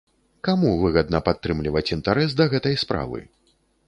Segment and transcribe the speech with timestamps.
[0.45, 3.21] Каму выгадна падтрымліваць інтарэс да гэтай справы?